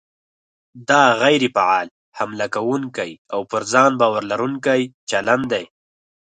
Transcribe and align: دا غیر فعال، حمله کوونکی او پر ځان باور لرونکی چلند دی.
دا 0.89 1.03
غیر 1.21 1.41
فعال، 1.55 1.87
حمله 2.17 2.47
کوونکی 2.55 3.11
او 3.33 3.39
پر 3.49 3.61
ځان 3.73 3.91
باور 3.99 4.23
لرونکی 4.31 4.81
چلند 5.09 5.45
دی. 5.53 5.65